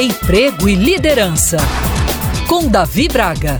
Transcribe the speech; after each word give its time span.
Emprego 0.00 0.68
e 0.68 0.76
Liderança, 0.76 1.56
com 2.46 2.68
Davi 2.68 3.08
Braga. 3.08 3.58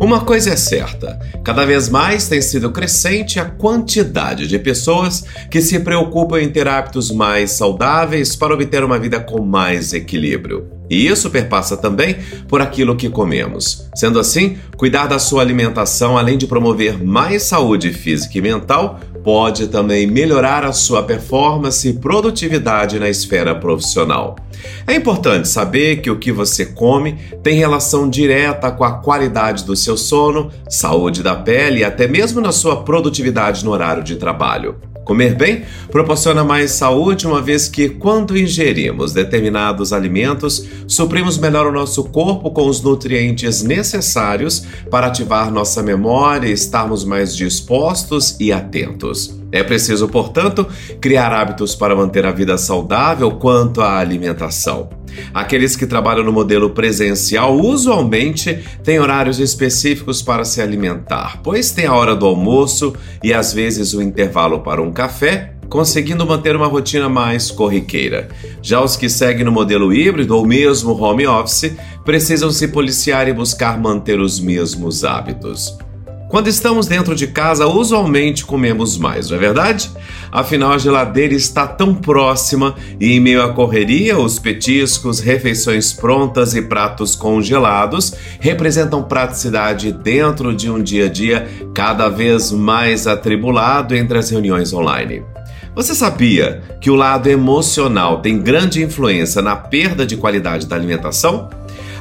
Uma 0.00 0.22
coisa 0.22 0.50
é 0.50 0.56
certa: 0.56 1.20
cada 1.44 1.64
vez 1.64 1.88
mais 1.88 2.26
tem 2.26 2.42
sido 2.42 2.72
crescente 2.72 3.38
a 3.38 3.44
quantidade 3.44 4.48
de 4.48 4.58
pessoas 4.58 5.24
que 5.48 5.62
se 5.62 5.78
preocupam 5.78 6.40
em 6.40 6.50
ter 6.50 6.66
hábitos 6.66 7.12
mais 7.12 7.52
saudáveis 7.52 8.34
para 8.34 8.52
obter 8.52 8.82
uma 8.82 8.98
vida 8.98 9.20
com 9.20 9.40
mais 9.40 9.92
equilíbrio. 9.92 10.68
E 10.90 11.06
isso 11.06 11.30
perpassa 11.30 11.76
também 11.76 12.16
por 12.48 12.60
aquilo 12.60 12.96
que 12.96 13.08
comemos. 13.08 13.88
Sendo 13.94 14.18
assim, 14.18 14.58
cuidar 14.76 15.06
da 15.06 15.20
sua 15.20 15.42
alimentação, 15.42 16.18
além 16.18 16.36
de 16.36 16.48
promover 16.48 17.00
mais 17.00 17.44
saúde 17.44 17.92
física 17.92 18.36
e 18.36 18.42
mental, 18.42 18.98
pode 19.24 19.68
também 19.68 20.06
melhorar 20.06 20.64
a 20.64 20.72
sua 20.72 21.02
performance 21.02 21.88
e 21.88 21.94
produtividade 21.94 23.00
na 23.00 23.08
esfera 23.08 23.54
profissional. 23.54 24.36
É 24.86 24.94
importante 24.94 25.48
saber 25.48 26.02
que 26.02 26.10
o 26.10 26.18
que 26.18 26.30
você 26.30 26.66
come 26.66 27.18
tem 27.42 27.56
relação 27.56 28.08
direta 28.08 28.70
com 28.70 28.84
a 28.84 28.98
qualidade 28.98 29.64
do 29.64 29.74
seu 29.74 29.96
sono, 29.96 30.50
saúde 30.68 31.22
da 31.22 31.34
pele 31.34 31.80
e 31.80 31.84
até 31.84 32.06
mesmo 32.06 32.40
na 32.40 32.52
sua 32.52 32.84
produtividade 32.84 33.64
no 33.64 33.70
horário 33.70 34.04
de 34.04 34.16
trabalho. 34.16 34.93
Comer 35.04 35.34
bem 35.34 35.64
proporciona 35.90 36.42
mais 36.42 36.72
saúde, 36.72 37.26
uma 37.26 37.40
vez 37.40 37.68
que, 37.68 37.88
quando 37.88 38.36
ingerimos 38.36 39.12
determinados 39.12 39.92
alimentos, 39.92 40.66
suprimos 40.88 41.36
melhor 41.38 41.66
o 41.66 41.72
nosso 41.72 42.04
corpo 42.04 42.50
com 42.50 42.66
os 42.66 42.80
nutrientes 42.80 43.62
necessários 43.62 44.64
para 44.90 45.08
ativar 45.08 45.50
nossa 45.50 45.82
memória 45.82 46.48
e 46.48 46.52
estarmos 46.52 47.04
mais 47.04 47.36
dispostos 47.36 48.36
e 48.40 48.52
atentos. 48.52 49.38
É 49.52 49.62
preciso, 49.62 50.08
portanto, 50.08 50.66
criar 51.00 51.32
hábitos 51.32 51.76
para 51.76 51.94
manter 51.94 52.26
a 52.26 52.32
vida 52.32 52.58
saudável 52.58 53.30
quanto 53.32 53.80
à 53.82 53.98
alimentação. 53.98 54.88
Aqueles 55.32 55.76
que 55.76 55.86
trabalham 55.86 56.24
no 56.24 56.32
modelo 56.32 56.70
presencial 56.70 57.58
usualmente 57.58 58.58
têm 58.82 58.98
horários 58.98 59.38
específicos 59.38 60.22
para 60.22 60.44
se 60.44 60.60
alimentar, 60.60 61.40
pois 61.42 61.70
tem 61.70 61.86
a 61.86 61.94
hora 61.94 62.14
do 62.14 62.26
almoço 62.26 62.94
e 63.22 63.32
às 63.32 63.52
vezes 63.52 63.94
o 63.94 64.02
intervalo 64.02 64.60
para 64.60 64.82
um 64.82 64.92
café, 64.92 65.54
conseguindo 65.68 66.26
manter 66.26 66.54
uma 66.54 66.66
rotina 66.66 67.08
mais 67.08 67.50
corriqueira. 67.50 68.28
Já 68.62 68.80
os 68.80 68.96
que 68.96 69.08
seguem 69.08 69.44
no 69.44 69.52
modelo 69.52 69.92
híbrido 69.92 70.36
ou 70.36 70.46
mesmo 70.46 70.92
home 70.92 71.26
office 71.26 71.72
precisam 72.04 72.50
se 72.50 72.68
policiar 72.68 73.28
e 73.28 73.32
buscar 73.32 73.80
manter 73.80 74.20
os 74.20 74.38
mesmos 74.38 75.04
hábitos. 75.04 75.76
Quando 76.28 76.48
estamos 76.48 76.86
dentro 76.86 77.14
de 77.14 77.28
casa, 77.28 77.66
usualmente 77.66 78.44
comemos 78.44 78.98
mais, 78.98 79.30
não 79.30 79.36
é 79.36 79.40
verdade? 79.40 79.90
Afinal, 80.30 80.72
a 80.72 80.78
geladeira 80.78 81.34
está 81.34 81.66
tão 81.66 81.94
próxima 81.94 82.74
e, 83.00 83.12
em 83.12 83.20
meio 83.20 83.42
à 83.42 83.52
correria, 83.52 84.18
os 84.18 84.38
petiscos, 84.38 85.20
refeições 85.20 85.92
prontas 85.92 86.54
e 86.54 86.62
pratos 86.62 87.14
congelados 87.14 88.14
representam 88.40 89.02
praticidade 89.02 89.92
dentro 89.92 90.54
de 90.54 90.70
um 90.70 90.82
dia 90.82 91.06
a 91.06 91.08
dia 91.08 91.48
cada 91.74 92.08
vez 92.08 92.50
mais 92.50 93.06
atribulado 93.06 93.94
entre 93.94 94.18
as 94.18 94.30
reuniões 94.30 94.72
online. 94.72 95.22
Você 95.74 95.92
sabia 95.92 96.62
que 96.80 96.88
o 96.88 96.94
lado 96.94 97.28
emocional 97.28 98.20
tem 98.20 98.38
grande 98.38 98.80
influência 98.82 99.42
na 99.42 99.56
perda 99.56 100.06
de 100.06 100.16
qualidade 100.16 100.66
da 100.66 100.76
alimentação? 100.76 101.50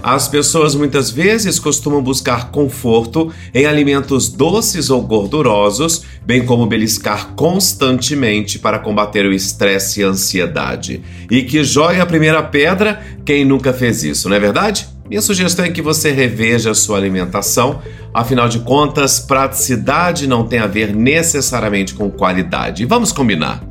As 0.04 0.28
pessoas 0.28 0.76
muitas 0.76 1.10
vezes 1.10 1.58
costumam 1.58 2.04
buscar 2.04 2.52
conforto 2.52 3.32
em 3.54 3.66
alimentos 3.66 4.28
doces 4.28 4.90
ou 4.90 5.02
gordurosos, 5.02 6.04
bem 6.26 6.46
como 6.46 6.66
beliscar 6.66 7.30
constantemente 7.36 8.60
para 8.60 8.80
combater 8.80 9.26
o 9.26 9.32
estresse 9.32 10.02
e 10.02 10.04
a 10.04 10.08
ansiedade. 10.08 11.02
E 11.32 11.44
que 11.44 11.64
jogue 11.64 12.02
a 12.02 12.06
primeira 12.06 12.44
pedra 12.44 13.02
quem 13.24 13.46
nunca 13.46 13.72
fez 13.72 14.04
isso, 14.04 14.28
não 14.28 14.36
é 14.36 14.40
verdade? 14.42 14.88
Minha 15.10 15.22
sugestão 15.22 15.64
é 15.64 15.70
que 15.70 15.82
você 15.82 16.12
reveja 16.12 16.72
a 16.72 16.76
sua 16.76 16.98
alimentação. 16.98 17.82
Afinal 18.14 18.50
de 18.50 18.60
contas, 18.60 19.20
praticidade 19.20 20.28
não 20.28 20.46
tem 20.46 20.60
a 20.60 20.68
ver 20.68 20.94
necessariamente 20.94 21.94
com 21.94 22.10
qualidade. 22.10 22.86
vamos 22.86 23.12
combinar. 23.12 23.64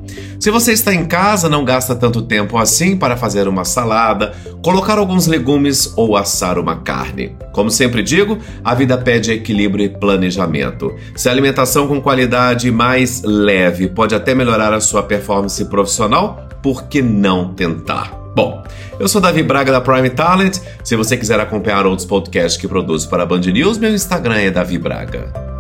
Se 0.43 0.51
você 0.51 0.73
está 0.73 0.93
em 0.93 1.05
casa, 1.05 1.49
não 1.49 1.65
gasta 1.65 1.95
tanto 1.95 2.21
tempo 2.21 2.59
assim 2.59 2.97
para 2.97 3.17
fazer 3.17 3.47
uma 3.47 3.65
salada, 3.65 4.33
colocar 4.61 4.99
alguns 4.99 5.29
legumes 5.29 5.93
ou 5.95 6.17
assar 6.17 6.59
uma 6.59 6.81
carne. 6.81 7.37
Como 7.53 7.71
sempre 7.71 8.03
digo, 8.03 8.37
a 8.65 8.75
vida 8.75 8.99
pede 8.99 9.31
equilíbrio 9.31 9.85
e 9.85 9.89
planejamento. 9.89 10.93
Se 11.15 11.29
a 11.29 11.33
alimentação 11.33 11.87
com 11.87 12.01
qualidade 12.01 12.73
mais 12.73 13.23
leve 13.23 13.87
pode 13.87 14.17
até 14.17 14.35
melhorar 14.35 14.75
a 14.75 14.81
sua 14.81 15.05
performance 15.05 15.65
profissional, 15.67 16.49
por 16.61 16.89
que 16.89 17.01
não 17.01 17.55
tentar? 17.55 18.11
Bom, 18.35 18.65
eu 18.99 19.07
sou 19.07 19.21
Davi 19.21 19.45
Braga 19.45 19.71
da 19.71 19.81
Prime 19.81 20.11
Talent. 20.11 20.59
Se 20.83 20.97
você 20.97 21.17
quiser 21.17 21.39
acompanhar 21.39 21.87
outros 21.87 22.05
podcasts 22.05 22.61
que 22.61 22.67
produzo 22.67 23.09
para 23.09 23.23
a 23.23 23.27
Band 23.27 23.43
News, 23.43 23.79
meu 23.79 23.95
Instagram 23.95 24.39
é 24.39 24.51
Davi 24.51 24.77
Braga. 24.77 25.53